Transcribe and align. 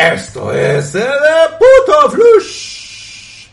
Esto 0.00 0.50
es 0.50 0.94
el 0.94 1.04
puto 1.58 2.10
flush 2.10 3.48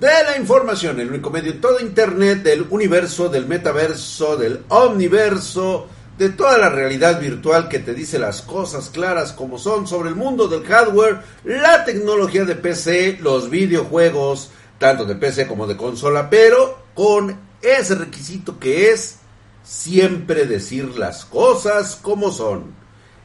de 0.00 0.08
la 0.24 0.38
información, 0.38 0.98
el 0.98 1.10
único 1.10 1.28
medio 1.28 1.52
en 1.52 1.60
todo 1.60 1.80
internet 1.80 2.42
del 2.42 2.66
universo, 2.70 3.28
del 3.28 3.44
metaverso, 3.44 4.38
del 4.38 4.64
omniverso, 4.68 5.86
de 6.16 6.30
toda 6.30 6.56
la 6.56 6.70
realidad 6.70 7.20
virtual 7.20 7.68
que 7.68 7.78
te 7.78 7.92
dice 7.92 8.18
las 8.18 8.40
cosas 8.40 8.88
claras 8.88 9.34
como 9.34 9.58
son 9.58 9.86
sobre 9.86 10.08
el 10.08 10.14
mundo 10.14 10.48
del 10.48 10.64
hardware, 10.64 11.20
la 11.44 11.84
tecnología 11.84 12.46
de 12.46 12.54
PC, 12.54 13.18
los 13.20 13.50
videojuegos, 13.50 14.50
tanto 14.78 15.04
de 15.04 15.16
PC 15.16 15.46
como 15.46 15.66
de 15.66 15.76
consola, 15.76 16.30
pero 16.30 16.86
con 16.94 17.38
ese 17.60 17.96
requisito 17.96 18.58
que 18.58 18.92
es 18.92 19.18
siempre 19.62 20.46
decir 20.46 20.96
las 20.96 21.26
cosas 21.26 21.96
como 21.96 22.30
son. 22.30 22.80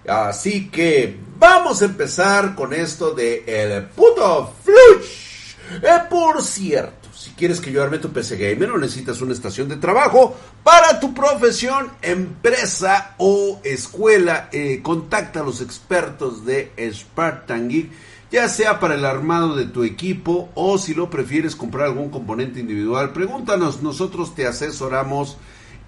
Así 0.05 0.69
que 0.69 1.26
vamos 1.39 1.81
a 1.81 1.85
empezar 1.85 2.55
con 2.55 2.73
esto 2.73 3.11
de 3.11 3.43
el 3.45 3.83
puto 3.85 4.53
flush. 4.63 5.55
Eh, 5.81 5.99
por 6.09 6.41
cierto, 6.41 7.09
si 7.13 7.31
quieres 7.31 7.59
que 7.59 7.71
yo 7.71 7.83
arme 7.83 7.99
tu 7.99 8.09
PC 8.09 8.37
Gamer 8.37 8.71
o 8.71 8.77
necesitas 8.77 9.21
una 9.21 9.33
estación 9.33 9.67
de 9.67 9.75
trabajo 9.75 10.35
para 10.63 10.99
tu 10.99 11.13
profesión, 11.13 11.91
empresa 12.01 13.15
o 13.17 13.59
escuela, 13.63 14.49
eh, 14.51 14.79
contacta 14.81 15.41
a 15.41 15.43
los 15.43 15.61
expertos 15.61 16.45
de 16.45 16.71
Spartan 16.93 17.69
Geek, 17.69 17.91
ya 18.31 18.47
sea 18.49 18.79
para 18.79 18.95
el 18.95 19.05
armado 19.05 19.55
de 19.55 19.65
tu 19.65 19.83
equipo 19.83 20.49
o 20.55 20.77
si 20.77 20.93
lo 20.93 21.09
prefieres 21.09 21.55
comprar 21.55 21.85
algún 21.87 22.09
componente 22.09 22.59
individual, 22.59 23.11
pregúntanos, 23.11 23.81
nosotros 23.81 24.35
te 24.35 24.47
asesoramos 24.47 25.37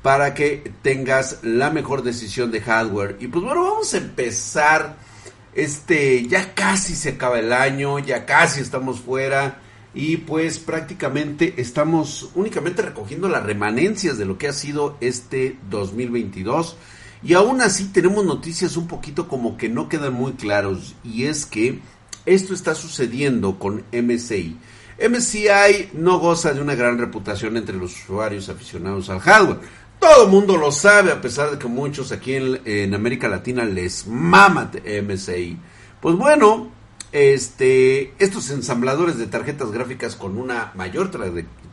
para 0.02 0.34
que 0.34 0.72
tengas 0.82 1.40
la 1.44 1.70
mejor 1.70 2.04
decisión 2.04 2.52
de 2.52 2.62
hardware. 2.62 3.18
Y 3.20 3.28
pues 3.28 3.44
bueno, 3.44 3.64
vamos 3.64 3.94
a 3.94 3.98
empezar. 3.98 5.09
Este, 5.54 6.28
ya 6.28 6.54
casi 6.54 6.96
se 6.96 7.10
acaba 7.10 7.40
el 7.40 7.52
año, 7.54 8.00
ya 8.00 8.26
casi 8.26 8.62
estamos 8.62 9.00
fuera 9.00 9.60
y 9.94 10.18
pues 10.18 10.60
prácticamente 10.60 11.56
estamos 11.58 12.30
únicamente 12.36 12.82
recogiendo 12.84 13.28
las 13.28 13.44
remanencias 13.44 14.18
de 14.18 14.26
lo 14.26 14.38
que 14.38 14.48
ha 14.48 14.54
sido 14.54 14.98
este 15.02 15.58
2022 15.70 16.78
y 17.24 17.34
aún 17.34 17.62
así 17.62 17.86
tenemos 17.86 18.24
noticias 18.24 18.78
un 18.78 18.88
poquito 18.88 19.28
como 19.28 19.58
que 19.58 19.68
no 19.68 19.90
quedan 19.90 20.14
muy 20.14 20.34
claros 20.34 20.96
y 21.04 21.26
es 21.26 21.46
que 21.46 21.80
esto 22.26 22.54
está 22.54 22.76
sucediendo 22.76 23.58
con 23.58 23.84
MSI. 23.92 24.58
MCI 25.02 25.90
no 25.94 26.20
goza 26.20 26.54
de 26.54 26.62
una 26.62 26.76
gran 26.76 26.98
reputación 26.98 27.58
entre 27.58 27.76
los 27.76 27.94
usuarios 27.94 28.50
aficionados 28.50 29.10
al 29.10 29.20
hardware. 29.20 29.60
Todo 30.00 30.26
el 30.26 30.32
mundo 30.32 30.56
lo 30.56 30.72
sabe, 30.72 31.12
a 31.12 31.20
pesar 31.20 31.52
de 31.52 31.60
que 31.60 31.68
muchos 31.68 32.12
aquí 32.12 32.34
en, 32.36 32.94
América 32.94 33.28
Latina 33.28 33.66
les 33.66 34.08
mama 34.08 34.72
MSI. 35.06 35.58
Pues 36.00 36.16
bueno, 36.16 36.72
este, 37.12 38.14
estos 38.18 38.50
ensambladores 38.50 39.18
de 39.18 39.28
tarjetas 39.28 39.72
gráficas 39.72 40.16
con 40.16 40.38
una 40.38 40.72
mayor 40.76 41.12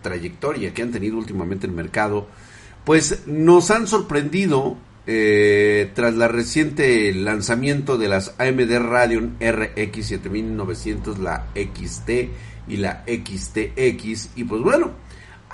trayectoria 0.03 0.75
que 0.75 0.83
han 0.83 0.91
tenido 0.91 1.17
últimamente 1.17 1.67
en 1.67 1.71
el 1.71 1.77
mercado, 1.77 2.27
pues 2.85 3.27
nos 3.27 3.71
han 3.71 3.87
sorprendido 3.87 4.77
eh, 5.07 5.93
tras 5.95 6.15
la 6.15 6.27
reciente 6.27 7.15
lanzamiento 7.15 7.97
de 7.97 8.09
las 8.09 8.35
AMD 8.39 8.79
Radeon 8.79 9.37
RX 9.41 10.05
7900, 10.07 11.21
la 11.21 11.47
XT 11.55 12.11
y 12.67 12.77
la 12.79 13.05
XTX. 13.07 14.31
Y 14.35 14.45
pues 14.45 14.63
bueno, 14.63 14.91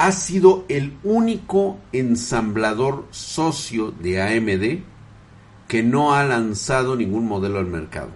ha 0.03 0.11
sido 0.11 0.65
el 0.69 0.99
único 1.05 1.79
ensamblador 1.93 3.07
socio 3.13 3.93
de 3.93 4.21
AMD 4.21 4.83
que 5.69 5.85
no 5.85 6.13
ha 6.13 6.25
lanzado 6.25 6.97
ningún 6.97 7.29
modelo 7.29 7.61
al 7.61 7.69
mercado. 7.69 8.09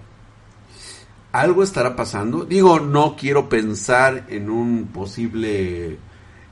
Algo 1.30 1.62
estará 1.62 1.94
pasando. 1.94 2.44
Digo, 2.44 2.80
no 2.80 3.14
quiero 3.14 3.48
pensar 3.48 4.24
en 4.28 4.50
un 4.50 4.88
posible 4.88 5.98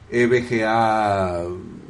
EVGA 0.09 1.43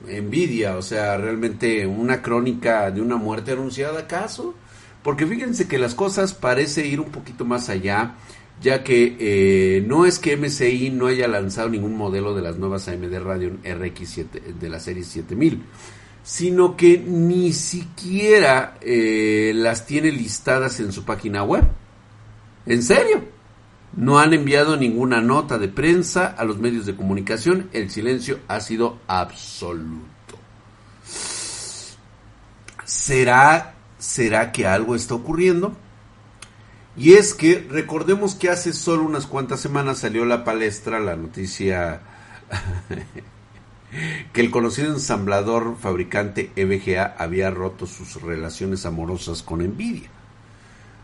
Nvidia, 0.08 0.78
o 0.78 0.82
sea, 0.82 1.18
realmente 1.18 1.86
una 1.86 2.22
crónica 2.22 2.90
de 2.90 3.02
una 3.02 3.16
muerte 3.16 3.52
anunciada, 3.52 4.00
¿acaso? 4.00 4.54
Porque 5.02 5.26
fíjense 5.26 5.68
que 5.68 5.76
las 5.76 5.94
cosas 5.94 6.32
parece 6.32 6.86
ir 6.86 6.98
un 6.98 7.10
poquito 7.10 7.44
más 7.44 7.68
allá 7.68 8.14
ya 8.60 8.82
que 8.82 9.16
eh, 9.18 9.84
no 9.86 10.06
es 10.06 10.18
que 10.18 10.36
MSI 10.36 10.90
no 10.90 11.06
haya 11.06 11.28
lanzado 11.28 11.68
ningún 11.68 11.96
modelo 11.96 12.34
de 12.34 12.42
las 12.42 12.56
nuevas 12.56 12.88
AMD 12.88 13.12
Radeon 13.18 13.62
RX7 13.62 14.54
de 14.58 14.68
la 14.68 14.80
serie 14.80 15.04
7000, 15.04 15.62
sino 16.22 16.76
que 16.76 16.98
ni 16.98 17.52
siquiera 17.52 18.78
eh, 18.80 19.52
las 19.54 19.86
tiene 19.86 20.10
listadas 20.10 20.80
en 20.80 20.92
su 20.92 21.04
página 21.04 21.42
web. 21.44 21.64
¿En 22.66 22.82
serio? 22.82 23.24
No 23.96 24.18
han 24.18 24.32
enviado 24.32 24.76
ninguna 24.76 25.20
nota 25.20 25.58
de 25.58 25.68
prensa 25.68 26.26
a 26.26 26.44
los 26.44 26.58
medios 26.58 26.86
de 26.86 26.96
comunicación, 26.96 27.68
el 27.72 27.90
silencio 27.90 28.40
ha 28.48 28.60
sido 28.60 28.98
absoluto. 29.06 30.38
¿Será, 32.84 33.74
será 33.98 34.50
que 34.50 34.66
algo 34.66 34.94
está 34.94 35.14
ocurriendo? 35.14 35.76
Y 36.96 37.14
es 37.14 37.34
que 37.34 37.66
recordemos 37.68 38.34
que 38.34 38.50
hace 38.50 38.72
solo 38.72 39.02
unas 39.02 39.26
cuantas 39.26 39.60
semanas 39.60 39.98
salió 39.98 40.24
la 40.24 40.44
palestra 40.44 41.00
la 41.00 41.16
noticia 41.16 42.00
que 44.32 44.40
el 44.40 44.50
conocido 44.50 44.92
ensamblador 44.92 45.76
fabricante 45.76 46.50
EVGA 46.54 47.14
había 47.18 47.50
roto 47.50 47.86
sus 47.86 48.22
relaciones 48.22 48.86
amorosas 48.86 49.42
con 49.42 49.60
Nvidia. 49.60 50.08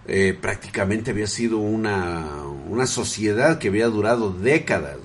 Eh, 0.06 0.36
prácticamente 0.40 1.10
había 1.10 1.26
sido 1.26 1.58
una, 1.58 2.44
una 2.68 2.86
sociedad 2.86 3.58
que 3.58 3.68
había 3.68 3.86
durado 3.86 4.32
décadas. 4.32 4.98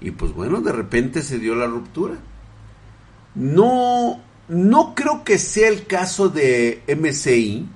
Y 0.00 0.10
pues 0.10 0.32
bueno, 0.32 0.60
de 0.60 0.72
repente 0.72 1.22
se 1.22 1.38
dio 1.38 1.54
la 1.54 1.66
ruptura. 1.66 2.16
No, 3.34 4.20
no 4.48 4.94
creo 4.94 5.24
que 5.24 5.38
sea 5.38 5.68
el 5.68 5.86
caso 5.86 6.28
de 6.28 6.82
MCI, 6.88 7.68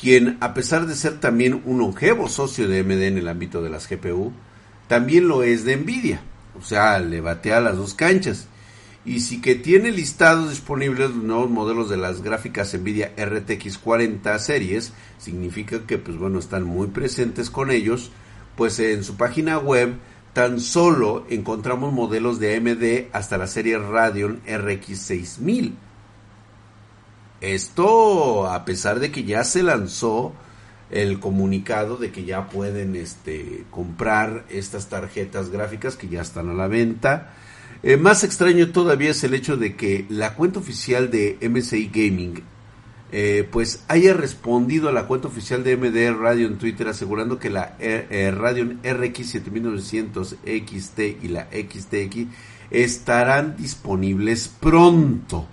quien 0.00 0.38
a 0.40 0.54
pesar 0.54 0.86
de 0.86 0.94
ser 0.94 1.20
también 1.20 1.60
un 1.66 1.78
longevo 1.78 2.28
socio 2.28 2.66
de 2.68 2.80
AMD 2.80 3.02
en 3.02 3.18
el 3.18 3.28
ámbito 3.28 3.60
de 3.60 3.68
las 3.68 3.88
GPU, 3.88 4.32
también 4.88 5.28
lo 5.28 5.42
es 5.42 5.64
de 5.64 5.76
Nvidia, 5.76 6.22
o 6.58 6.62
sea, 6.62 6.98
le 7.00 7.20
batea 7.20 7.60
las 7.60 7.76
dos 7.76 7.94
canchas. 7.94 8.46
Y 9.04 9.20
sí 9.20 9.40
que 9.40 9.54
tiene 9.54 9.90
listados 9.92 10.50
disponibles 10.50 11.10
los 11.10 11.24
nuevos 11.24 11.50
modelos 11.50 11.90
de 11.90 11.96
las 11.96 12.22
gráficas 12.22 12.74
Nvidia 12.74 13.12
RTX 13.16 13.78
40 13.78 14.38
series, 14.38 14.92
significa 15.18 15.80
que 15.86 15.98
pues 15.98 16.16
bueno, 16.16 16.38
están 16.38 16.64
muy 16.64 16.88
presentes 16.88 17.50
con 17.50 17.70
ellos, 17.70 18.10
pues 18.56 18.78
en 18.78 19.04
su 19.04 19.16
página 19.16 19.58
web 19.58 19.94
tan 20.32 20.60
solo 20.60 21.26
encontramos 21.28 21.92
modelos 21.92 22.38
de 22.38 22.56
AMD 22.56 23.14
hasta 23.14 23.36
la 23.36 23.46
serie 23.46 23.78
Radeon 23.78 24.40
RX 24.46 24.98
6000 24.98 25.74
esto 27.40 28.46
a 28.46 28.64
pesar 28.64 29.00
de 29.00 29.10
que 29.10 29.24
ya 29.24 29.44
se 29.44 29.62
lanzó 29.62 30.32
el 30.90 31.20
comunicado 31.20 31.96
de 31.96 32.10
que 32.10 32.24
ya 32.24 32.48
pueden 32.48 32.96
este, 32.96 33.64
comprar 33.70 34.44
estas 34.50 34.88
tarjetas 34.88 35.50
gráficas 35.50 35.96
que 35.96 36.08
ya 36.08 36.20
están 36.20 36.50
a 36.50 36.54
la 36.54 36.68
venta. 36.68 37.34
Eh, 37.82 37.96
más 37.96 38.24
extraño 38.24 38.72
todavía 38.72 39.10
es 39.10 39.24
el 39.24 39.34
hecho 39.34 39.56
de 39.56 39.76
que 39.76 40.04
la 40.08 40.34
cuenta 40.34 40.58
oficial 40.58 41.10
de 41.10 41.38
MSI 41.48 41.90
Gaming 41.92 42.42
eh, 43.12 43.48
pues 43.50 43.84
haya 43.88 44.14
respondido 44.14 44.88
a 44.88 44.92
la 44.92 45.06
cuenta 45.06 45.26
oficial 45.28 45.64
de 45.64 45.76
MD 45.76 46.16
Radio 46.16 46.46
en 46.46 46.58
Twitter 46.58 46.86
asegurando 46.86 47.40
que 47.40 47.50
la 47.50 47.74
eh, 47.80 48.32
Radeon 48.36 48.80
RX 48.84 49.30
7900 49.30 50.36
XT 50.44 50.98
y 51.22 51.28
la 51.28 51.48
XTX 51.50 52.26
estarán 52.70 53.56
disponibles 53.56 54.48
pronto. 54.48 55.46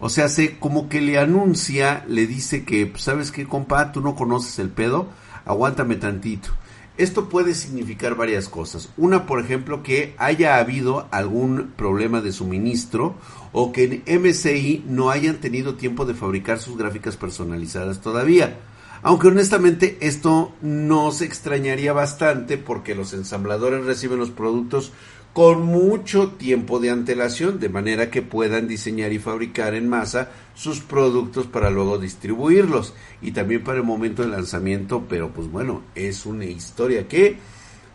O 0.00 0.08
sea, 0.08 0.28
se 0.28 0.58
como 0.58 0.88
que 0.88 1.00
le 1.00 1.18
anuncia, 1.18 2.04
le 2.08 2.26
dice 2.26 2.64
que, 2.64 2.86
pues, 2.86 3.04
¿sabes 3.04 3.30
qué, 3.30 3.46
compa? 3.46 3.92
Tú 3.92 4.00
no 4.00 4.14
conoces 4.14 4.58
el 4.58 4.70
pedo, 4.70 5.08
aguántame 5.44 5.96
tantito. 5.96 6.50
Esto 6.96 7.28
puede 7.28 7.54
significar 7.54 8.14
varias 8.14 8.48
cosas. 8.48 8.90
Una, 8.96 9.26
por 9.26 9.40
ejemplo, 9.40 9.82
que 9.82 10.14
haya 10.16 10.58
habido 10.58 11.08
algún 11.10 11.72
problema 11.76 12.20
de 12.20 12.30
suministro 12.30 13.16
o 13.52 13.72
que 13.72 14.02
en 14.06 14.22
MSI 14.22 14.84
no 14.86 15.10
hayan 15.10 15.36
tenido 15.36 15.74
tiempo 15.74 16.04
de 16.04 16.14
fabricar 16.14 16.60
sus 16.60 16.78
gráficas 16.78 17.16
personalizadas 17.16 18.00
todavía. 18.00 18.58
Aunque 19.02 19.28
honestamente 19.28 19.98
esto 20.00 20.52
nos 20.62 21.20
extrañaría 21.20 21.92
bastante 21.92 22.56
porque 22.56 22.94
los 22.94 23.12
ensambladores 23.12 23.84
reciben 23.84 24.18
los 24.18 24.30
productos 24.30 24.92
con 25.34 25.66
mucho 25.66 26.28
tiempo 26.28 26.78
de 26.78 26.90
antelación, 26.90 27.58
de 27.58 27.68
manera 27.68 28.08
que 28.08 28.22
puedan 28.22 28.68
diseñar 28.68 29.12
y 29.12 29.18
fabricar 29.18 29.74
en 29.74 29.88
masa 29.88 30.30
sus 30.54 30.78
productos 30.78 31.48
para 31.48 31.70
luego 31.70 31.98
distribuirlos 31.98 32.94
y 33.20 33.32
también 33.32 33.64
para 33.64 33.78
el 33.78 33.84
momento 33.84 34.22
del 34.22 34.30
lanzamiento, 34.30 35.06
pero 35.08 35.32
pues 35.32 35.50
bueno, 35.50 35.82
es 35.96 36.24
una 36.24 36.44
historia 36.44 37.08
que, 37.08 37.36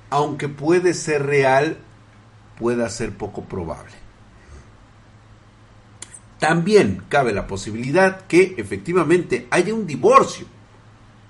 aunque 0.10 0.50
puede 0.50 0.94
ser 0.94 1.26
real, 1.26 1.78
pueda 2.60 2.90
ser 2.90 3.14
poco 3.14 3.46
probable. 3.46 3.94
También 6.40 7.04
cabe 7.08 7.32
la 7.32 7.48
posibilidad 7.48 8.28
que 8.28 8.56
efectivamente 8.58 9.48
haya 9.50 9.74
un 9.74 9.88
divorcio 9.88 10.46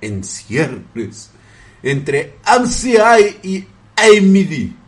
en 0.01 0.23
ciernes 0.23 1.29
entre 1.83 2.33
AMCI 2.45 3.37
y 3.43 3.67
AMD 3.95 4.78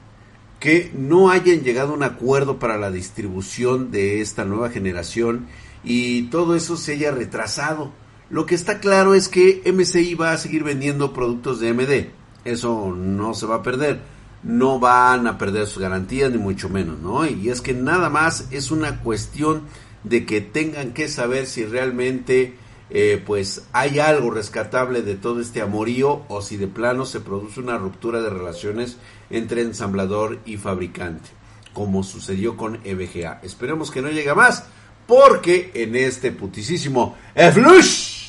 que 0.62 0.92
no 0.96 1.32
hayan 1.32 1.64
llegado 1.64 1.92
a 1.92 1.96
un 1.96 2.04
acuerdo 2.04 2.60
para 2.60 2.78
la 2.78 2.92
distribución 2.92 3.90
de 3.90 4.22
esta 4.22 4.46
nueva 4.46 4.70
generación 4.70 5.48
y 5.84 6.28
todo 6.30 6.56
eso 6.56 6.78
se 6.78 6.94
haya 6.94 7.10
retrasado. 7.10 7.92
Lo 8.30 8.46
que 8.46 8.54
está 8.54 8.80
claro 8.80 9.16
es 9.16 9.28
que 9.28 9.64
MCI 9.66 10.14
va 10.14 10.34
a 10.34 10.38
seguir 10.38 10.64
vendiendo 10.64 11.14
productos 11.14 11.60
de 11.60 11.70
AMD. 11.70 11.92
Eso 12.46 12.94
no 12.96 13.34
se 13.34 13.48
va 13.48 13.56
a 13.56 13.64
perder. 13.64 14.02
No 14.44 14.80
van 14.80 15.26
a 15.26 15.40
perder 15.40 15.66
sus 15.66 15.82
garantías 15.82 16.32
ni 16.32 16.38
mucho 16.38 16.70
menos, 16.70 17.00
¿no? 17.00 17.26
Y 17.26 17.50
es 17.50 17.62
que 17.62 17.74
nada 17.74 18.12
más 18.12 18.48
es 18.52 18.70
una 18.70 19.00
cuestión 19.00 19.64
de 20.04 20.28
que 20.28 20.42
tengan 20.42 20.94
que 20.94 21.08
saber 21.08 21.48
si 21.48 21.66
realmente 21.66 22.54
eh, 22.92 23.22
pues 23.26 23.64
hay 23.72 24.00
algo 24.00 24.32
rescatable 24.32 25.02
de 25.02 25.16
todo 25.16 25.42
este 25.42 25.62
amorío 25.62 26.24
o 26.28 26.42
si 26.42 26.58
de 26.58 26.68
plano 26.68 27.06
se 27.06 27.22
produce 27.22 27.60
una 27.60 27.78
ruptura 27.78 28.22
de 28.22 28.30
relaciones 28.30 28.98
entre 29.30 29.62
ensamblador 29.62 30.40
y 30.46 30.58
fabricante, 30.58 31.30
como 31.74 32.04
sucedió 32.04 32.58
con 32.58 32.80
EVGA. 32.84 33.40
Esperemos 33.44 33.92
que 33.92 34.02
no 34.02 34.10
llegue 34.10 34.34
más, 34.36 34.66
porque 35.08 35.72
en 35.74 35.96
este 35.96 36.32
putisísimo 36.32 37.16
Flush 37.54 38.22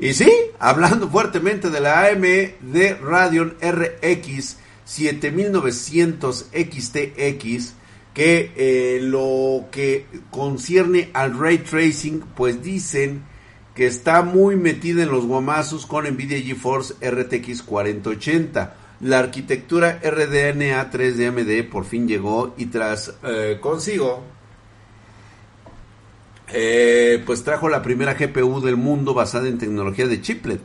y 0.00 0.14
sí, 0.14 0.30
hablando 0.60 1.08
fuertemente 1.08 1.70
de 1.70 1.80
la 1.80 2.06
AMD 2.06 3.02
Radeon 3.02 3.56
RX 3.60 4.56
7900 4.84 6.46
XTX, 6.52 7.72
que 8.18 8.50
eh, 8.56 8.98
lo 9.00 9.66
que 9.70 10.06
concierne 10.32 11.08
al 11.14 11.38
ray 11.38 11.58
tracing, 11.58 12.18
pues 12.34 12.60
dicen 12.60 13.22
que 13.76 13.86
está 13.86 14.22
muy 14.22 14.56
metida 14.56 15.04
en 15.04 15.10
los 15.10 15.24
guamazos 15.24 15.86
con 15.86 16.04
Nvidia 16.04 16.42
GeForce 16.42 16.94
RTX 17.00 17.62
4080. 17.62 18.74
La 19.02 19.20
arquitectura 19.20 20.00
RDNA 20.02 20.90
3 20.90 21.16
de 21.16 21.26
AMD 21.28 21.70
por 21.70 21.84
fin 21.84 22.08
llegó 22.08 22.56
y 22.58 22.66
tras 22.66 23.14
eh, 23.22 23.58
consigo, 23.60 24.24
eh, 26.52 27.22
pues 27.24 27.44
trajo 27.44 27.68
la 27.68 27.82
primera 27.82 28.14
GPU 28.14 28.60
del 28.60 28.76
mundo 28.76 29.14
basada 29.14 29.46
en 29.46 29.58
tecnología 29.58 30.08
de 30.08 30.20
chiplet. 30.20 30.60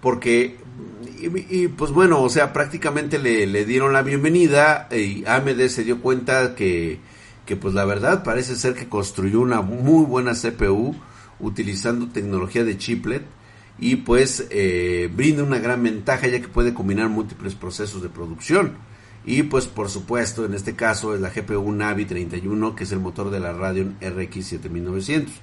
Porque 0.00 0.56
y, 1.02 1.68
pues 1.68 1.90
bueno, 1.90 2.22
o 2.22 2.28
sea, 2.28 2.52
prácticamente 2.52 3.18
le, 3.18 3.64
dieron 3.64 3.92
la 3.92 4.02
bienvenida 4.02 4.88
y 4.90 5.24
AMD 5.26 5.68
se 5.68 5.84
dio 5.84 6.00
cuenta 6.00 6.54
que, 6.54 7.00
que 7.44 7.56
pues 7.56 7.74
la 7.74 7.84
verdad 7.84 8.22
parece 8.22 8.56
ser 8.56 8.74
que 8.74 8.88
construyó 8.88 9.40
una 9.40 9.60
muy 9.60 10.04
buena 10.06 10.32
CPU 10.32 10.94
utilizando 11.38 12.08
tecnología 12.08 12.64
de 12.64 12.78
chiplet 12.78 13.24
y 13.78 13.96
pues 13.96 14.46
eh, 14.50 15.10
brinda 15.14 15.42
una 15.42 15.58
gran 15.58 15.82
ventaja 15.82 16.28
ya 16.28 16.40
que 16.40 16.48
puede 16.48 16.72
combinar 16.72 17.08
múltiples 17.08 17.54
procesos 17.54 18.02
de 18.02 18.08
producción. 18.08 18.74
Y 19.26 19.42
pues 19.42 19.66
por 19.66 19.90
supuesto, 19.90 20.44
en 20.44 20.54
este 20.54 20.76
caso 20.76 21.14
es 21.14 21.20
la 21.20 21.30
GPU 21.30 21.72
Navi 21.72 22.04
31, 22.04 22.76
que 22.76 22.84
es 22.84 22.92
el 22.92 23.00
motor 23.00 23.30
de 23.30 23.40
la 23.40 23.52
Radeon 23.52 23.96
RX 24.00 24.46
7900. 24.46 25.34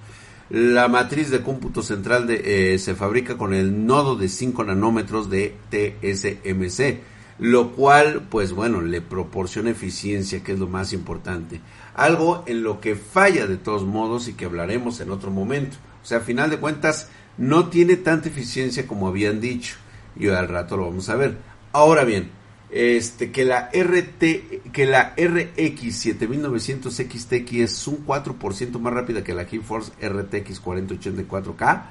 La 0.49 0.87
matriz 0.87 1.29
de 1.31 1.41
cómputo 1.41 1.81
central 1.81 2.27
eh, 2.29 2.77
se 2.77 2.95
fabrica 2.95 3.37
con 3.37 3.53
el 3.53 3.85
nodo 3.85 4.15
de 4.15 4.27
5 4.27 4.65
nanómetros 4.65 5.29
de 5.29 5.55
TSMC, 5.69 6.99
lo 7.39 7.71
cual, 7.71 8.27
pues 8.29 8.51
bueno, 8.51 8.81
le 8.81 9.01
proporciona 9.01 9.71
eficiencia, 9.71 10.43
que 10.43 10.51
es 10.51 10.59
lo 10.59 10.67
más 10.67 10.93
importante. 10.93 11.61
Algo 11.95 12.43
en 12.45 12.61
lo 12.61 12.81
que 12.81 12.95
falla 12.95 13.47
de 13.47 13.57
todos 13.57 13.83
modos 13.83 14.27
y 14.27 14.33
que 14.33 14.45
hablaremos 14.45 14.99
en 14.99 15.11
otro 15.11 15.31
momento. 15.31 15.77
O 16.03 16.05
sea, 16.05 16.19
a 16.19 16.21
final 16.21 16.49
de 16.49 16.59
cuentas, 16.59 17.09
no 17.37 17.69
tiene 17.69 17.95
tanta 17.95 18.29
eficiencia 18.29 18.85
como 18.85 19.07
habían 19.07 19.39
dicho. 19.39 19.77
Y 20.19 20.27
al 20.27 20.49
rato 20.49 20.77
lo 20.77 20.85
vamos 20.85 21.09
a 21.09 21.15
ver. 21.15 21.37
Ahora 21.71 22.03
bien, 22.03 22.29
este, 22.73 23.31
que 23.31 23.45
la 23.45 23.69
RT, 23.71 24.71
que 24.71 24.85
la 24.87 25.13
RX 25.15 25.95
7900 25.95 26.91
XTX 26.95 27.53
es 27.53 27.87
un 27.87 28.03
4% 28.05 28.79
más 28.79 28.93
rápida 28.93 29.23
que 29.23 29.35
la 29.35 29.45
GeForce 29.45 29.91
RTX 30.01 30.63
4084K. 30.63 31.83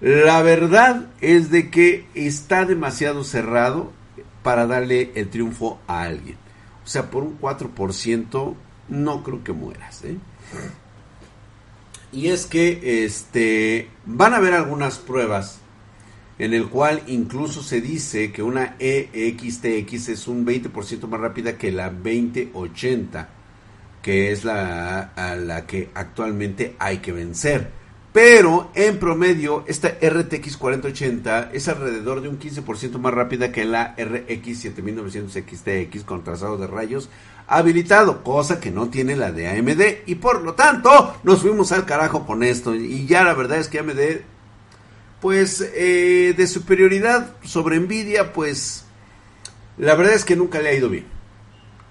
La 0.00 0.42
verdad 0.42 1.08
es 1.20 1.50
de 1.50 1.70
que 1.70 2.06
está 2.14 2.64
demasiado 2.64 3.24
cerrado 3.24 3.92
para 4.42 4.66
darle 4.66 5.12
el 5.14 5.28
triunfo 5.28 5.80
a 5.86 6.02
alguien. 6.02 6.36
O 6.82 6.88
sea, 6.88 7.10
por 7.10 7.24
un 7.24 7.38
4% 7.38 8.54
no 8.88 9.22
creo 9.22 9.44
que 9.44 9.52
mueras, 9.52 10.02
¿eh? 10.04 10.16
Y 12.10 12.28
es 12.28 12.46
que 12.46 13.04
este 13.04 13.88
van 14.06 14.32
a 14.32 14.38
haber 14.38 14.54
algunas 14.54 14.98
pruebas 14.98 15.61
en 16.42 16.54
el 16.54 16.66
cual 16.66 17.04
incluso 17.06 17.62
se 17.62 17.80
dice 17.80 18.32
que 18.32 18.42
una 18.42 18.74
EXTX 18.80 20.08
es 20.08 20.26
un 20.26 20.44
20% 20.44 21.06
más 21.06 21.20
rápida 21.20 21.56
que 21.56 21.70
la 21.70 21.88
2080, 21.88 23.28
que 24.02 24.32
es 24.32 24.44
la 24.44 25.12
a 25.14 25.36
la 25.36 25.64
que 25.68 25.90
actualmente 25.94 26.74
hay 26.80 26.98
que 26.98 27.12
vencer. 27.12 27.70
Pero 28.12 28.72
en 28.74 28.98
promedio, 28.98 29.62
esta 29.68 29.90
RTX 29.90 30.56
4080 30.56 31.50
es 31.52 31.68
alrededor 31.68 32.20
de 32.20 32.28
un 32.28 32.40
15% 32.40 32.98
más 32.98 33.14
rápida 33.14 33.52
que 33.52 33.64
la 33.64 33.94
RX 33.96 34.58
7900 34.62 35.32
XTX 35.32 36.02
con 36.02 36.24
trazado 36.24 36.58
de 36.58 36.66
rayos 36.66 37.08
habilitado, 37.46 38.24
cosa 38.24 38.58
que 38.58 38.72
no 38.72 38.88
tiene 38.88 39.14
la 39.14 39.30
de 39.30 39.46
AMD. 39.48 39.80
Y 40.06 40.16
por 40.16 40.42
lo 40.42 40.54
tanto, 40.54 41.18
nos 41.22 41.42
fuimos 41.42 41.70
al 41.70 41.86
carajo 41.86 42.26
con 42.26 42.42
esto. 42.42 42.74
Y 42.74 43.06
ya 43.06 43.22
la 43.22 43.34
verdad 43.34 43.58
es 43.58 43.68
que 43.68 43.78
AMD 43.78 44.22
pues 45.22 45.60
eh, 45.60 46.34
de 46.36 46.46
superioridad 46.48 47.36
sobre 47.44 47.78
Nvidia, 47.78 48.32
pues 48.32 48.84
la 49.78 49.94
verdad 49.94 50.14
es 50.14 50.24
que 50.24 50.34
nunca 50.34 50.60
le 50.60 50.70
ha 50.70 50.74
ido 50.74 50.88
bien. 50.88 51.06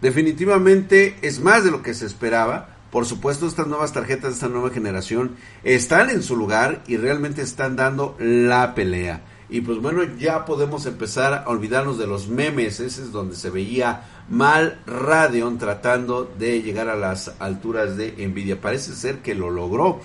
Definitivamente 0.02 1.16
es 1.22 1.40
más 1.40 1.64
de 1.64 1.72
lo 1.72 1.82
que 1.82 1.94
se 1.94 2.06
esperaba. 2.06 2.76
Por 2.92 3.06
supuesto, 3.06 3.48
estas 3.48 3.68
nuevas 3.68 3.94
tarjetas 3.94 4.32
de 4.32 4.34
esta 4.34 4.50
nueva 4.50 4.72
generación 4.72 5.38
están 5.64 6.10
en 6.10 6.24
su 6.24 6.36
lugar 6.36 6.84
y 6.88 6.98
realmente 6.98 7.42
están 7.42 7.78
dando 7.78 8.18
la 8.20 8.76
pelea. 8.76 9.22
Y 9.50 9.62
pues 9.62 9.78
bueno, 9.78 10.04
ya 10.18 10.44
podemos 10.44 10.86
empezar 10.86 11.34
a 11.34 11.50
olvidarnos 11.50 11.98
de 11.98 12.08
los 12.08 12.28
memes. 12.28 12.82
Ese 12.82 13.02
es 13.02 13.14
donde 13.14 13.38
se 13.38 13.50
veía 13.50 14.10
mal 14.30 14.82
Radeon 14.86 15.58
tratando 15.58 16.30
de 16.38 16.62
llegar 16.62 16.90
a 16.90 16.98
las 16.98 17.32
alturas 17.40 17.96
de 17.96 18.12
Nvidia. 18.28 18.60
Parece 18.60 18.94
ser 18.94 19.20
que 19.20 19.36
lo 19.36 19.50
logró. 19.50 20.02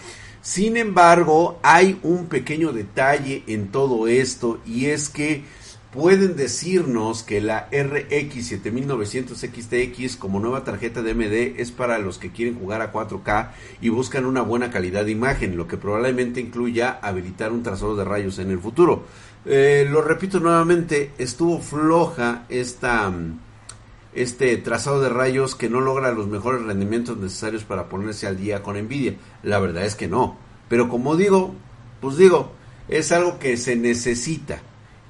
Sin 0.46 0.76
embargo, 0.76 1.58
hay 1.64 1.98
un 2.04 2.26
pequeño 2.26 2.70
detalle 2.70 3.42
en 3.48 3.72
todo 3.72 4.06
esto 4.06 4.60
y 4.64 4.86
es 4.86 5.08
que 5.08 5.42
pueden 5.92 6.36
decirnos 6.36 7.24
que 7.24 7.40
la 7.40 7.68
RX 7.72 8.46
7900 8.46 9.36
XTX 9.36 10.16
como 10.16 10.38
nueva 10.38 10.62
tarjeta 10.62 11.02
de 11.02 11.14
MD 11.14 11.60
es 11.60 11.72
para 11.72 11.98
los 11.98 12.18
que 12.18 12.30
quieren 12.30 12.60
jugar 12.60 12.80
a 12.80 12.92
4K 12.92 13.50
y 13.80 13.88
buscan 13.88 14.24
una 14.24 14.42
buena 14.42 14.70
calidad 14.70 15.04
de 15.04 15.10
imagen, 15.10 15.56
lo 15.56 15.66
que 15.66 15.78
probablemente 15.78 16.40
incluya 16.40 17.00
habilitar 17.02 17.50
un 17.50 17.64
trazado 17.64 17.96
de 17.96 18.04
rayos 18.04 18.38
en 18.38 18.52
el 18.52 18.60
futuro. 18.60 19.04
Eh, 19.46 19.84
lo 19.90 20.00
repito 20.00 20.38
nuevamente, 20.38 21.10
estuvo 21.18 21.58
floja 21.58 22.44
esta 22.48 23.12
este 24.16 24.56
trazado 24.56 25.00
de 25.00 25.10
rayos 25.10 25.54
que 25.54 25.68
no 25.68 25.80
logra 25.80 26.10
los 26.12 26.26
mejores 26.26 26.62
rendimientos 26.62 27.18
necesarios 27.18 27.64
para 27.64 27.88
ponerse 27.88 28.26
al 28.26 28.38
día 28.38 28.62
con 28.62 28.76
Nvidia. 28.76 29.16
La 29.42 29.58
verdad 29.58 29.84
es 29.84 29.94
que 29.94 30.08
no. 30.08 30.36
Pero 30.68 30.88
como 30.88 31.16
digo, 31.16 31.54
pues 32.00 32.16
digo, 32.16 32.52
es 32.88 33.12
algo 33.12 33.38
que 33.38 33.56
se 33.56 33.76
necesita. 33.76 34.60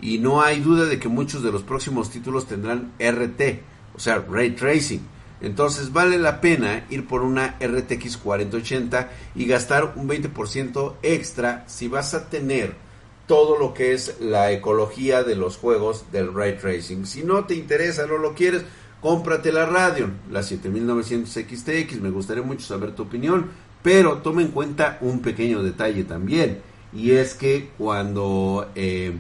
Y 0.01 0.19
no 0.19 0.43
hay 0.43 0.61
duda 0.61 0.85
de 0.85 0.99
que 0.99 1.09
muchos 1.09 1.43
de 1.43 1.53
los 1.53 1.63
próximos 1.63 2.11
títulos 2.11 2.47
tendrán 2.47 2.93
RT, 2.99 3.63
o 3.95 3.99
sea, 3.99 4.25
Ray 4.29 4.51
Tracing. 4.51 5.01
Entonces 5.41 5.93
vale 5.93 6.19
la 6.19 6.41
pena 6.41 6.87
ir 6.91 7.07
por 7.07 7.23
una 7.23 7.57
RTX 7.61 8.17
4080 8.17 9.11
y 9.35 9.47
gastar 9.47 9.93
un 9.97 10.09
20% 10.09 10.95
extra 11.03 11.65
si 11.67 11.89
vas 11.89 12.15
a 12.15 12.29
tener 12.29 12.75
todo 13.27 13.59
lo 13.59 13.75
que 13.75 13.93
es 13.93 14.21
la 14.21 14.53
ecología 14.53 15.23
de 15.25 15.35
los 15.35 15.57
juegos 15.57 16.11
del 16.13 16.33
ray 16.33 16.57
tracing. 16.57 17.07
Si 17.07 17.23
no 17.23 17.45
te 17.45 17.55
interesa, 17.55 18.07
no 18.07 18.19
lo 18.19 18.35
quieres, 18.35 18.63
cómprate 19.01 19.53
la 19.53 19.67
Radeon, 19.67 20.19
la 20.31 20.43
7900 20.43 21.33
XTX, 21.33 22.01
me 22.01 22.11
gustaría 22.11 22.43
mucho 22.43 22.67
saber 22.67 22.93
tu 22.93 23.05
opinión, 23.05 23.51
pero 23.83 24.19
toma 24.19 24.43
en 24.43 24.49
cuenta 24.49 24.99
un 25.01 25.21
pequeño 25.21 25.63
detalle 25.63 26.05
también, 26.05 26.61
y 26.93 27.13
es 27.13 27.35
que 27.35 27.71
cuando 27.79 28.71
eh, 28.75 29.17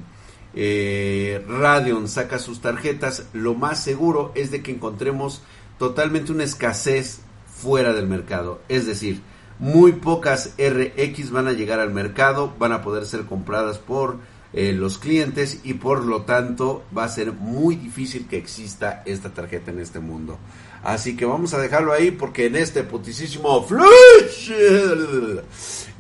eh, 0.54 1.45
saca 2.06 2.38
sus 2.38 2.61
tarjetas, 2.61 3.28
lo 3.33 3.54
más 3.54 3.83
seguro 3.83 4.33
es 4.35 4.50
de 4.50 4.62
que 4.62 4.73
encontremos 4.73 5.42
totalmente 5.78 6.33
una 6.33 6.45
escasez 6.45 7.21
fuera 7.47 7.92
del 7.92 8.06
mercado, 8.06 8.61
es 8.68 8.87
decir, 8.87 9.21
muy 9.59 9.92
pocas 9.92 10.54
RX 10.59 11.30
van 11.30 11.49
a 11.49 11.52
llegar 11.52 11.80
al 11.80 11.92
mercado, 11.92 12.52
van 12.59 12.73
a 12.73 12.83
poder 12.83 13.06
ser 13.06 13.25
compradas 13.25 13.78
por 13.78 14.18
eh, 14.56 14.72
los 14.72 14.98
clientes 14.98 15.60
y 15.64 15.75
por 15.75 16.04
lo 16.04 16.22
tanto 16.22 16.82
va 16.96 17.04
a 17.04 17.08
ser 17.08 17.32
muy 17.32 17.76
difícil 17.76 18.26
que 18.26 18.38
exista 18.38 19.02
esta 19.04 19.28
tarjeta 19.34 19.70
en 19.70 19.80
este 19.80 20.00
mundo. 20.00 20.38
Así 20.82 21.14
que 21.14 21.26
vamos 21.26 21.52
a 21.52 21.58
dejarlo 21.58 21.92
ahí 21.92 22.10
porque 22.10 22.46
en 22.46 22.56
este 22.56 22.82
putisísimo 22.82 23.62
flush 23.62 24.50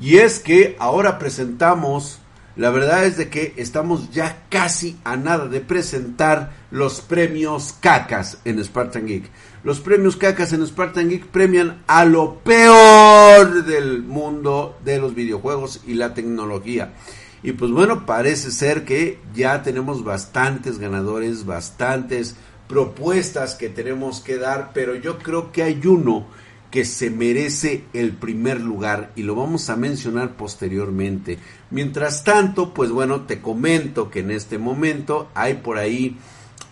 y 0.00 0.16
es 0.16 0.38
que 0.38 0.74
ahora 0.78 1.18
presentamos 1.18 2.20
La 2.56 2.70
verdad 2.70 3.04
es 3.04 3.18
de 3.18 3.28
que 3.28 3.52
estamos 3.58 4.10
ya 4.10 4.44
casi 4.48 4.96
a 5.04 5.16
nada 5.16 5.46
de 5.46 5.60
presentar 5.60 6.54
los 6.70 7.02
premios 7.02 7.74
cacas 7.80 8.38
en 8.46 8.64
Spartan 8.64 9.06
Geek. 9.06 9.30
Los 9.62 9.80
premios 9.80 10.16
cacas 10.16 10.54
en 10.54 10.66
Spartan 10.66 11.10
Geek 11.10 11.26
premian 11.26 11.82
a 11.86 12.06
lo 12.06 12.38
peor 12.38 13.62
del 13.66 14.02
mundo 14.02 14.78
de 14.82 14.98
los 14.98 15.14
videojuegos 15.14 15.82
y 15.86 15.94
la 15.94 16.14
tecnología. 16.14 16.94
Y 17.42 17.52
pues 17.52 17.70
bueno, 17.70 18.06
parece 18.06 18.50
ser 18.50 18.84
que 18.84 19.20
ya 19.34 19.62
tenemos 19.62 20.04
bastantes 20.04 20.78
ganadores, 20.78 21.44
bastantes 21.44 22.36
propuestas 22.68 23.54
que 23.54 23.68
tenemos 23.68 24.20
que 24.20 24.38
dar, 24.38 24.70
pero 24.74 24.94
yo 24.94 25.18
creo 25.18 25.52
que 25.52 25.62
hay 25.62 25.80
uno 25.86 26.26
que 26.70 26.84
se 26.84 27.10
merece 27.10 27.84
el 27.92 28.12
primer 28.12 28.60
lugar 28.60 29.12
y 29.16 29.22
lo 29.22 29.34
vamos 29.34 29.70
a 29.70 29.76
mencionar 29.76 30.36
posteriormente. 30.36 31.38
Mientras 31.70 32.24
tanto, 32.24 32.74
pues 32.74 32.90
bueno, 32.90 33.22
te 33.22 33.40
comento 33.40 34.10
que 34.10 34.20
en 34.20 34.30
este 34.30 34.58
momento 34.58 35.28
hay 35.34 35.54
por 35.54 35.78
ahí 35.78 36.18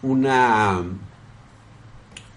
una 0.02 0.82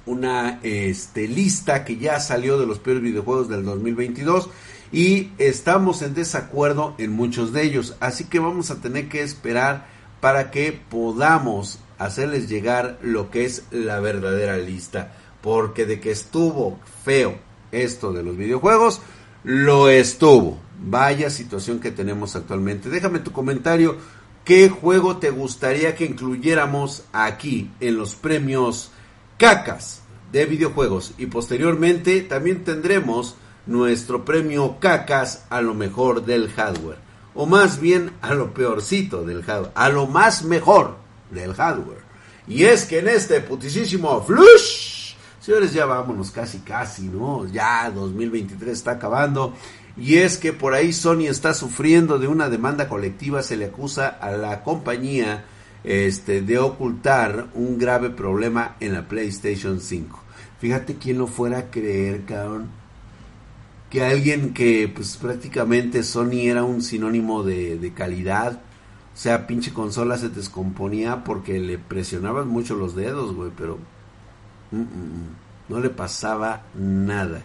una 0.05 0.61
este, 0.63 1.27
lista 1.27 1.83
que 1.83 1.97
ya 1.97 2.21
salió 2.21 2.57
de 2.57 2.65
los 2.65 2.79
peores 2.79 3.03
videojuegos 3.03 3.49
del 3.49 3.65
2022 3.65 4.49
y 4.91 5.31
estamos 5.37 6.01
en 6.01 6.13
desacuerdo 6.13 6.95
en 6.97 7.11
muchos 7.11 7.53
de 7.53 7.63
ellos. 7.63 7.95
Así 7.99 8.25
que 8.25 8.39
vamos 8.39 8.71
a 8.71 8.81
tener 8.81 9.09
que 9.09 9.21
esperar 9.21 9.87
para 10.21 10.51
que 10.51 10.71
podamos 10.71 11.79
hacerles 11.97 12.49
llegar 12.49 12.97
lo 13.01 13.29
que 13.29 13.45
es 13.45 13.63
la 13.71 13.99
verdadera 13.99 14.57
lista. 14.57 15.13
Porque 15.41 15.85
de 15.85 15.99
que 15.99 16.11
estuvo 16.11 16.79
feo 17.03 17.37
esto 17.71 18.13
de 18.13 18.23
los 18.23 18.37
videojuegos, 18.37 19.01
lo 19.43 19.89
estuvo. 19.89 20.59
Vaya 20.79 21.29
situación 21.29 21.79
que 21.79 21.91
tenemos 21.91 22.35
actualmente. 22.35 22.89
Déjame 22.89 23.19
tu 23.19 23.31
comentario. 23.31 23.97
¿Qué 24.45 24.69
juego 24.69 25.17
te 25.17 25.29
gustaría 25.29 25.95
que 25.95 26.05
incluyéramos 26.05 27.03
aquí 27.11 27.69
en 27.81 27.97
los 27.97 28.15
premios 28.15 28.91
cacas 29.37 30.03
de 30.31 30.45
videojuegos? 30.45 31.13
Y 31.17 31.25
posteriormente 31.25 32.21
también 32.21 32.63
tendremos 32.63 33.35
nuestro 33.67 34.25
premio 34.25 34.77
cacas 34.79 35.45
a 35.49 35.61
lo 35.61 35.73
mejor 35.73 36.25
del 36.25 36.49
hardware. 36.49 36.97
O 37.35 37.45
más 37.45 37.79
bien 37.79 38.11
a 38.21 38.33
lo 38.33 38.53
peorcito 38.53 39.23
del 39.23 39.43
hardware. 39.43 39.71
A 39.75 39.89
lo 39.89 40.07
más 40.07 40.43
mejor 40.43 40.97
del 41.29 41.53
hardware. 41.53 42.01
Y 42.47 42.63
es 42.63 42.85
que 42.85 42.99
en 42.99 43.09
este 43.09 43.41
putisísimo 43.41 44.23
flush, 44.23 45.15
señores, 45.39 45.73
ya 45.73 45.85
vámonos 45.85 46.31
casi, 46.31 46.59
casi, 46.59 47.03
¿no? 47.03 47.45
Ya 47.45 47.91
2023 47.91 48.71
está 48.71 48.91
acabando. 48.91 49.53
Y 49.97 50.17
es 50.17 50.37
que 50.37 50.53
por 50.53 50.73
ahí 50.73 50.93
Sony 50.93 51.27
está 51.27 51.53
sufriendo 51.53 52.19
de 52.19 52.27
una 52.27 52.49
demanda 52.49 52.87
colectiva, 52.87 53.43
se 53.43 53.57
le 53.57 53.65
acusa 53.65 54.07
a 54.07 54.31
la 54.31 54.63
compañía 54.63 55.45
este, 55.83 56.41
de 56.41 56.59
ocultar 56.59 57.47
un 57.53 57.77
grave 57.77 58.09
problema 58.11 58.75
en 58.79 58.93
la 58.93 59.07
PlayStation 59.07 59.81
5. 59.81 60.23
Fíjate 60.59 60.95
quién 60.95 61.17
lo 61.17 61.27
fuera 61.27 61.57
a 61.59 61.71
creer, 61.71 62.25
cabrón. 62.25 62.69
Que 63.89 64.03
alguien 64.03 64.53
que 64.53 64.91
pues 64.93 65.17
prácticamente 65.17 66.03
Sony 66.03 66.41
era 66.47 66.63
un 66.63 66.81
sinónimo 66.81 67.43
de, 67.43 67.77
de 67.77 67.93
calidad, 67.93 68.61
o 69.17 69.19
sea, 69.19 69.47
pinche 69.47 69.73
consola 69.73 70.15
se 70.17 70.29
descomponía 70.29 71.23
porque 71.23 71.59
le 71.59 71.79
presionaban 71.79 72.47
mucho 72.47 72.75
los 72.75 72.95
dedos, 72.95 73.33
güey, 73.33 73.49
pero 73.57 73.79
mm, 74.69 74.77
mm, 74.77 74.81
mm, 74.81 75.35
no 75.69 75.79
le 75.79 75.89
pasaba 75.89 76.61
nada. 76.75 77.41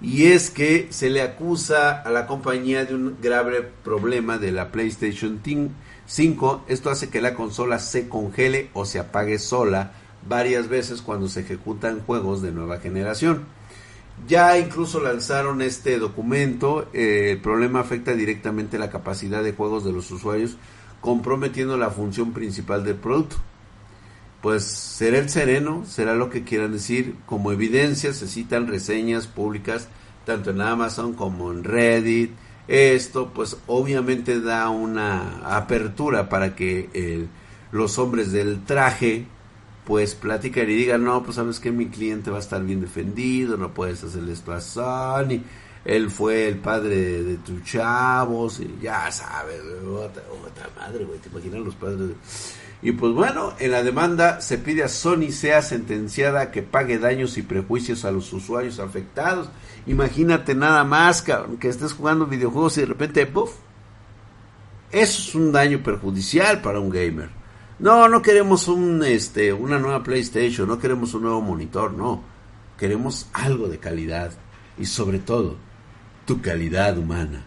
Y 0.00 0.24
es 0.24 0.48
que 0.48 0.88
se 0.88 1.10
le 1.10 1.20
acusa 1.20 2.00
a 2.00 2.10
la 2.10 2.26
compañía 2.26 2.86
de 2.86 2.94
un 2.94 3.18
grave 3.20 3.60
problema 3.84 4.38
de 4.38 4.52
la 4.52 4.72
PlayStation 4.72 5.40
5. 6.06 6.64
Esto 6.66 6.88
hace 6.88 7.10
que 7.10 7.20
la 7.20 7.34
consola 7.34 7.78
se 7.78 8.08
congele 8.08 8.70
o 8.72 8.86
se 8.86 8.98
apague 8.98 9.38
sola 9.38 9.92
varias 10.26 10.68
veces 10.68 11.02
cuando 11.02 11.28
se 11.28 11.40
ejecutan 11.40 12.00
juegos 12.00 12.40
de 12.40 12.52
nueva 12.52 12.80
generación. 12.80 13.44
Ya 14.28 14.58
incluso 14.58 15.00
lanzaron 15.00 15.62
este 15.62 15.98
documento. 15.98 16.88
Eh, 16.92 17.32
el 17.32 17.40
problema 17.40 17.80
afecta 17.80 18.14
directamente 18.14 18.78
la 18.78 18.90
capacidad 18.90 19.42
de 19.42 19.52
juegos 19.52 19.84
de 19.84 19.92
los 19.92 20.10
usuarios 20.10 20.56
comprometiendo 21.00 21.76
la 21.76 21.90
función 21.90 22.32
principal 22.32 22.84
del 22.84 22.96
producto. 22.96 23.36
Pues 24.40 24.64
será 24.64 25.18
el 25.18 25.28
sereno, 25.28 25.84
será 25.86 26.14
lo 26.14 26.30
que 26.30 26.44
quieran 26.44 26.72
decir. 26.72 27.16
Como 27.26 27.52
evidencia 27.52 28.12
se 28.12 28.28
citan 28.28 28.68
reseñas 28.68 29.26
públicas 29.26 29.88
tanto 30.24 30.50
en 30.50 30.60
Amazon 30.60 31.14
como 31.14 31.50
en 31.50 31.64
Reddit. 31.64 32.32
Esto 32.68 33.32
pues 33.34 33.56
obviamente 33.66 34.40
da 34.40 34.68
una 34.68 35.56
apertura 35.56 36.28
para 36.28 36.54
que 36.54 37.28
los 37.72 37.98
hombres 37.98 38.30
del 38.30 38.64
traje 38.64 39.26
pues 39.84 40.14
platican 40.14 40.70
y 40.70 40.74
digan, 40.74 41.04
no, 41.04 41.22
pues 41.22 41.36
sabes 41.36 41.60
que 41.60 41.72
mi 41.72 41.88
cliente 41.88 42.30
va 42.30 42.36
a 42.38 42.40
estar 42.40 42.62
bien 42.62 42.80
defendido, 42.80 43.56
no 43.56 43.74
puedes 43.74 44.04
hacerle 44.04 44.32
esto 44.32 44.52
a 44.52 44.60
Sony 44.60 45.42
él 45.84 46.10
fue 46.10 46.48
el 46.48 46.58
padre 46.58 47.22
de, 47.22 47.36
tus 47.38 47.64
chavos, 47.64 48.60
y 48.60 48.78
ya 48.80 49.10
sabes, 49.10 49.60
otra, 49.84 50.22
madre, 50.76 51.04
güey, 51.04 51.18
te 51.18 51.28
imaginas 51.28 51.60
los 51.60 51.74
padres. 51.74 52.10
Y 52.82 52.92
pues 52.92 53.12
bueno, 53.12 53.52
en 53.58 53.70
la 53.70 53.82
demanda 53.82 54.40
se 54.40 54.58
pide 54.58 54.82
a 54.82 54.88
Sony 54.88 55.30
sea 55.30 55.62
sentenciada 55.62 56.50
que 56.50 56.62
pague 56.62 56.98
daños 56.98 57.38
y 57.38 57.42
prejuicios 57.42 58.04
a 58.04 58.10
los 58.10 58.32
usuarios 58.32 58.80
afectados. 58.80 59.48
Imagínate 59.86 60.54
nada 60.54 60.82
más, 60.84 61.22
que 61.22 61.68
estés 61.68 61.92
jugando 61.92 62.26
videojuegos 62.26 62.78
y 62.78 62.80
de 62.80 62.86
repente, 62.86 63.26
¡puf! 63.26 63.52
Eso 64.90 65.22
es 65.22 65.34
un 65.34 65.52
daño 65.52 65.82
perjudicial 65.82 66.60
para 66.60 66.80
un 66.80 66.90
gamer. 66.90 67.41
No, 67.82 68.08
no 68.08 68.22
queremos 68.22 68.68
un, 68.68 69.02
este, 69.02 69.52
una 69.52 69.76
nueva 69.76 70.04
PlayStation, 70.04 70.68
no 70.68 70.78
queremos 70.78 71.14
un 71.14 71.22
nuevo 71.22 71.40
monitor, 71.40 71.92
no. 71.92 72.22
Queremos 72.78 73.26
algo 73.32 73.66
de 73.66 73.78
calidad 73.78 74.30
y 74.78 74.86
sobre 74.86 75.18
todo 75.18 75.56
tu 76.24 76.40
calidad 76.40 76.96
humana. 76.96 77.44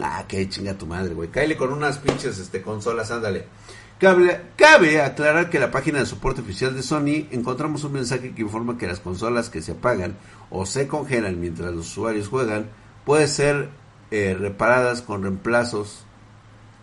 Ah, 0.00 0.24
qué 0.26 0.48
chinga 0.48 0.72
tu 0.72 0.86
madre, 0.86 1.12
güey. 1.12 1.28
Cáele 1.28 1.58
con 1.58 1.70
unas 1.70 1.98
pinches 1.98 2.38
este, 2.38 2.62
consolas, 2.62 3.10
ándale. 3.10 3.44
Cabe, 3.98 4.40
cabe, 4.56 5.02
aclarar 5.02 5.50
que 5.50 5.58
en 5.58 5.64
la 5.64 5.70
página 5.70 5.98
de 5.98 6.06
soporte 6.06 6.40
oficial 6.40 6.74
de 6.74 6.82
Sony 6.82 7.28
encontramos 7.30 7.84
un 7.84 7.92
mensaje 7.92 8.32
que 8.32 8.40
informa 8.40 8.78
que 8.78 8.86
las 8.86 9.00
consolas 9.00 9.50
que 9.50 9.60
se 9.60 9.72
apagan 9.72 10.16
o 10.48 10.64
se 10.64 10.88
congelan 10.88 11.38
mientras 11.38 11.74
los 11.74 11.88
usuarios 11.88 12.28
juegan 12.28 12.70
pueden 13.04 13.28
ser 13.28 13.68
eh, 14.10 14.34
reparadas 14.34 15.02
con 15.02 15.24
reemplazos 15.24 16.06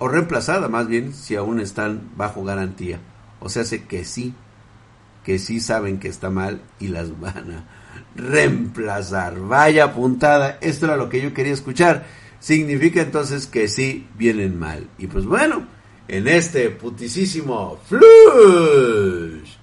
o 0.02 0.08
reemplazadas 0.08 0.68
más 0.68 0.88
bien 0.88 1.14
si 1.14 1.36
aún 1.36 1.60
están 1.60 2.10
bajo 2.16 2.44
garantía. 2.44 3.00
O 3.40 3.50
sea, 3.50 3.64
sé 3.64 3.84
que 3.84 4.04
sí, 4.04 4.34
que 5.24 5.38
sí 5.38 5.60
saben 5.60 6.00
que 6.00 6.08
está 6.08 6.32
mal 6.32 6.60
y 6.80 6.88
las 6.88 7.20
van 7.20 7.52
a 7.52 7.66
reemplazar. 8.16 9.40
Vaya 9.40 9.94
puntada, 9.94 10.58
esto 10.60 10.88
era 10.88 10.98
lo 10.98 11.08
que 11.08 11.22
yo 11.22 11.36
quería 11.36 11.54
escuchar. 11.54 12.08
Significa 12.40 13.00
entonces 13.00 13.46
que 13.46 13.68
sí 13.68 14.08
vienen 14.18 14.58
mal. 14.58 14.88
Y 14.98 15.06
pues 15.06 15.26
bueno, 15.26 15.68
en 16.08 16.28
este 16.28 16.72
putisísimo 16.72 17.78
flush. 17.88 19.54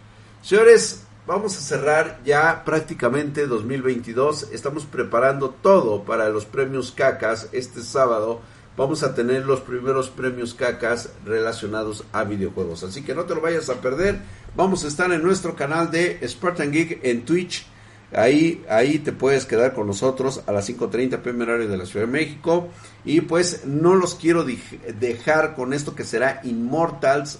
Señores, 0.41 1.03
vamos 1.27 1.57
a 1.57 1.61
cerrar 1.61 2.21
ya 2.25 2.63
prácticamente 2.65 3.49
2022. 3.49 4.51
Estamos 4.53 4.87
preparando 4.87 5.51
todo 5.51 6.05
para 6.05 6.29
los 6.29 6.45
premios 6.45 6.93
cacas 6.93 7.49
este 7.51 7.83
sábado. 7.83 8.41
Vamos 8.79 9.03
a 9.03 9.15
tener 9.15 9.45
los 9.45 9.61
primeros 9.61 10.09
premios 10.09 10.55
cacas 10.55 11.11
relacionados 11.27 12.05
a 12.13 12.25
videojuegos. 12.25 12.83
Así 12.85 13.03
que 13.03 13.15
no 13.15 13.25
te 13.25 13.35
lo 13.35 13.43
vayas 13.43 13.69
a 13.69 13.83
perder. 13.83 14.21
Vamos 14.57 14.85
a 14.85 14.89
estar 14.89 15.13
en 15.13 15.23
nuestro 15.23 15.55
canal 15.55 15.91
de 15.91 16.19
Spartan 16.27 16.73
Geek 16.73 17.01
en 17.03 17.27
Twitch 17.27 17.67
Ahí, 18.13 18.65
ahí 18.71 18.99
te 19.01 19.13
puedes 19.13 19.45
quedar 19.45 19.75
con 19.75 19.87
nosotros 19.87 20.43
a 20.47 20.53
las 20.53 20.69
5.30 20.69 21.19
pm 21.19 21.43
horario 21.45 21.69
de 21.69 21.77
la 21.77 21.85
Ciudad 21.85 22.07
de 22.07 22.13
México. 22.13 22.69
Y 23.05 23.21
pues 23.21 23.67
no 23.67 23.95
los 23.95 24.15
quiero 24.15 24.45
dejar 24.45 25.55
con 25.55 25.73
esto 25.73 25.95
que 25.95 26.05
será 26.05 26.41
Immortals 26.45 27.39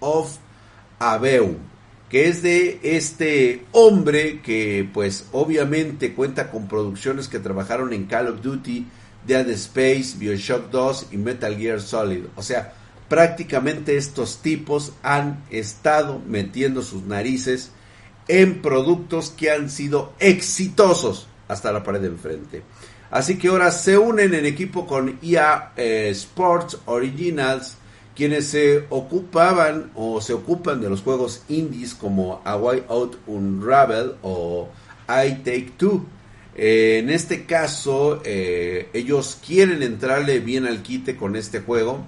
of 0.00 0.36
Abeu. 1.00 1.56
Que 2.08 2.28
es 2.28 2.42
de 2.42 2.78
este 2.82 3.66
hombre 3.72 4.40
que 4.40 4.88
pues 4.94 5.26
obviamente 5.32 6.14
cuenta 6.14 6.50
con 6.50 6.68
producciones 6.68 7.28
que 7.28 7.38
trabajaron 7.38 7.92
en 7.92 8.06
Call 8.06 8.28
of 8.28 8.40
Duty, 8.40 8.86
Dead 9.28 9.48
Space, 9.50 10.16
Bioshock 10.18 10.70
2 10.70 11.08
y 11.12 11.18
Metal 11.18 11.54
Gear 11.54 11.80
Solid. 11.80 12.24
O 12.34 12.42
sea, 12.42 12.72
prácticamente 13.08 13.96
estos 13.96 14.38
tipos 14.38 14.94
han 15.02 15.44
estado 15.50 16.20
metiendo 16.26 16.82
sus 16.82 17.04
narices 17.04 17.70
en 18.26 18.60
productos 18.62 19.30
que 19.30 19.50
han 19.50 19.70
sido 19.70 20.14
exitosos 20.18 21.28
hasta 21.46 21.72
la 21.72 21.84
pared 21.84 22.00
de 22.00 22.08
enfrente. 22.08 22.62
Así 23.10 23.38
que 23.38 23.48
ahora 23.48 23.70
se 23.70 23.96
unen 23.96 24.34
en 24.34 24.46
equipo 24.46 24.86
con 24.86 25.18
EA 25.22 25.72
eh, 25.76 26.08
Sports 26.10 26.78
Originals, 26.86 27.76
quienes 28.14 28.46
se 28.48 28.84
ocupaban 28.90 29.90
o 29.94 30.20
se 30.20 30.32
ocupan 30.32 30.80
de 30.80 30.90
los 30.90 31.02
juegos 31.02 31.42
indies 31.48 31.94
como 31.94 32.40
A 32.44 32.56
Way 32.56 32.84
Out 32.88 33.16
Unravel 33.26 34.16
o 34.22 34.68
I 35.08 35.36
Take 35.36 35.72
Two. 35.76 36.04
Eh, 36.58 36.98
en 36.98 37.08
este 37.08 37.44
caso, 37.44 38.20
eh, 38.24 38.88
ellos 38.92 39.38
quieren 39.46 39.82
entrarle 39.82 40.40
bien 40.40 40.66
al 40.66 40.82
quite 40.82 41.16
con 41.16 41.36
este 41.36 41.60
juego 41.60 42.04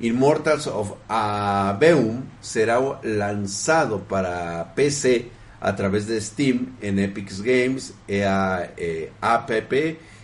Immortals 0.00 0.66
of 0.66 0.94
Aveum 1.08 2.24
será 2.40 2.80
lanzado 3.02 4.00
para 4.00 4.74
PC 4.74 5.28
a 5.60 5.76
través 5.76 6.06
de 6.06 6.20
Steam 6.20 6.74
en 6.80 6.98
Epic 6.98 7.30
Games, 7.42 7.92
EA, 8.08 8.72
eh, 8.78 9.12
App 9.20 9.50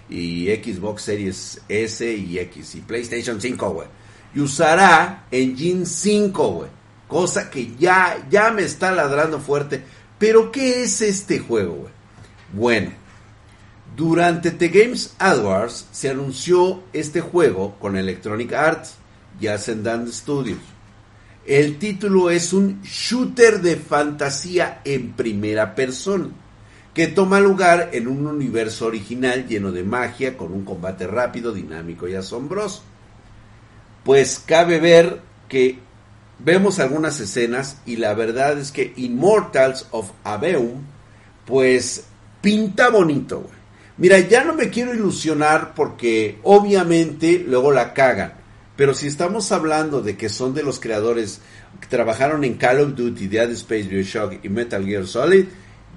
y 0.09 0.47
Xbox 0.47 1.03
Series 1.03 1.61
S 1.69 2.11
y 2.11 2.39
X 2.39 2.77
y 2.77 2.81
PlayStation 2.81 3.39
5, 3.39 3.71
güey. 3.71 3.89
Y 4.35 4.41
usará 4.41 5.27
Engine 5.31 5.85
5, 5.85 6.49
güey. 6.53 6.71
Cosa 7.07 7.51
que 7.51 7.75
ya, 7.77 8.27
ya 8.31 8.51
me 8.51 8.63
está 8.63 8.93
ladrando 8.93 9.41
fuerte. 9.41 9.83
Pero 10.19 10.51
¿qué 10.51 10.85
es 10.85 11.03
este 11.03 11.39
juego, 11.39 11.75
güey? 11.75 11.93
Bueno, 12.55 12.93
durante 13.97 14.51
The 14.51 14.69
Games 14.69 15.15
Awards 15.19 15.87
se 15.91 16.11
anunció 16.11 16.83
este 16.93 17.23
juego 17.23 17.77
con 17.79 17.97
Electronic 17.97 18.53
Arts 18.53 18.97
y 19.41 19.47
Ascendant 19.47 20.09
Studios. 20.09 20.59
El 21.47 21.79
título 21.79 22.29
es 22.29 22.53
un 22.53 22.83
shooter 22.83 23.63
de 23.63 23.77
fantasía 23.77 24.83
en 24.85 25.13
primera 25.13 25.75
persona 25.75 26.29
que 26.93 27.07
toma 27.07 27.41
lugar 27.41 27.91
en 27.93 28.09
un 28.09 28.27
universo 28.27 28.87
original 28.87 29.47
lleno 29.47 29.71
de 29.71 29.85
magia 29.85 30.37
con 30.37 30.53
un 30.53 30.65
combate 30.65 31.07
rápido, 31.07 31.53
dinámico 31.53 32.09
y 32.09 32.15
asombroso. 32.15 32.83
Pues 34.03 34.43
cabe 34.45 34.81
ver 34.81 35.21
que 35.49 35.79
vemos 36.39 36.81
algunas 36.81 37.21
escenas 37.21 37.81
y 37.87 37.97
la 37.97 38.15
verdad 38.15 38.59
es 38.59 38.73
que 38.73 38.93
Immortals 38.97 39.87
of 39.91 40.11
Aveum 40.25 40.83
pues 41.45 42.05
pinta 42.41 42.91
bonito. 42.91 43.47
Mira, 43.99 44.19
ya 44.21 44.45
no 44.45 44.53
me 44.53 44.69
quiero 44.69 44.95
ilusionar 44.95 45.75
porque 45.75 46.39
obviamente 46.43 47.43
luego 47.47 47.73
la 47.73 47.95
cagan. 47.95 48.35
Pero 48.77 48.93
si 48.93 49.07
estamos 49.07 49.53
hablando 49.53 50.03
de 50.03 50.17
que 50.19 50.29
son 50.29 50.53
de 50.53 50.63
los 50.63 50.79
creadores 50.81 51.41
que 51.81 51.87
trabajaron 51.87 52.45
en 52.45 52.55
Call 52.55 52.81
of 52.81 52.95
Duty, 52.95 53.27
Dead 53.27 53.51
Space, 53.53 53.85
Bioshock 53.85 54.45
y 54.45 54.49
Metal 54.51 54.85
Gear 54.85 55.07
Solid, 55.07 55.47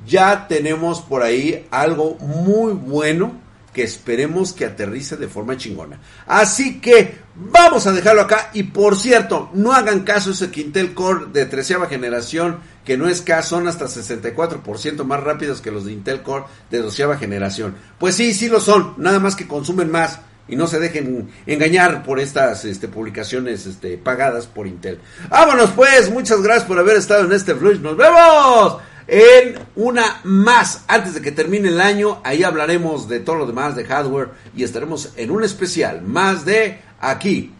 ya 0.07 0.47
tenemos 0.47 1.01
por 1.01 1.23
ahí 1.23 1.67
algo 1.71 2.15
muy 2.15 2.71
bueno 2.71 3.33
que 3.79 3.85
esperemos 3.85 4.51
que 4.51 4.65
aterrice 4.65 5.15
de 5.15 5.29
forma 5.29 5.55
chingona. 5.55 6.01
Así 6.27 6.81
que 6.81 7.19
vamos 7.33 7.87
a 7.87 7.93
dejarlo 7.93 8.23
acá. 8.23 8.49
Y 8.51 8.63
por 8.63 8.97
cierto, 8.97 9.49
no 9.53 9.71
hagan 9.71 10.01
caso 10.01 10.31
a 10.31 10.33
ese 10.33 10.49
Intel 10.53 10.93
Core 10.93 11.27
de 11.31 11.45
treceava 11.45 11.87
generación, 11.87 12.59
que 12.83 12.97
no 12.97 13.07
es 13.07 13.21
K, 13.21 13.41
son 13.41 13.69
hasta 13.69 13.85
64% 13.85 15.05
más 15.05 15.23
rápidos 15.23 15.61
que 15.61 15.71
los 15.71 15.85
de 15.85 15.93
Intel 15.93 16.23
Core 16.23 16.43
de 16.69 16.81
doceava 16.81 17.15
generación. 17.15 17.73
Pues 17.99 18.15
sí, 18.15 18.33
sí 18.33 18.49
lo 18.49 18.59
son, 18.59 18.95
nada 18.97 19.17
más 19.19 19.37
que 19.37 19.47
consumen 19.47 19.89
más 19.89 20.19
y 20.49 20.57
no 20.57 20.67
se 20.67 20.81
dejen 20.81 21.29
engañar 21.45 22.03
por 22.03 22.19
estas 22.19 22.65
este, 22.65 22.89
publicaciones 22.89 23.65
este, 23.65 23.97
pagadas 23.97 24.45
por 24.45 24.67
Intel. 24.67 24.99
Vámonos 25.29 25.69
pues, 25.69 26.11
muchas 26.11 26.41
gracias 26.41 26.65
por 26.65 26.77
haber 26.79 26.97
estado 26.97 27.23
en 27.23 27.31
este 27.31 27.55
Flush. 27.55 27.79
Nos 27.79 27.95
vemos 27.95 28.81
en 29.09 29.57
una 29.75 30.21
más 30.23 30.85
antes 30.87 31.15
de 31.15 31.21
que 31.21 31.31
termine 31.31 31.69
el 31.69 31.81
año. 31.81 32.21
Ahí 32.23 32.43
hablaremos 32.43 33.09
de 33.09 33.19
todo 33.19 33.37
lo 33.37 33.47
demás 33.47 33.75
de 33.75 33.85
hardware 33.85 34.29
y 34.55 34.63
estaremos 34.63 35.13
en 35.15 35.31
un 35.31 35.43
especial 35.43 36.01
más 36.01 36.45
de 36.45 36.79
aquí 36.99 37.51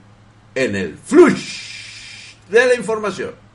en 0.53 0.75
el 0.75 0.98
Flush 0.98 2.36
de 2.50 2.65
la 2.65 2.75
información. 2.75 3.49